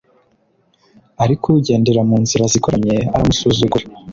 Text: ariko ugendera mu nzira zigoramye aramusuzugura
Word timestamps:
ariko 1.23 1.47
ugendera 1.49 2.01
mu 2.09 2.17
nzira 2.23 2.43
zigoramye 2.51 2.97
aramusuzugura 3.15 3.85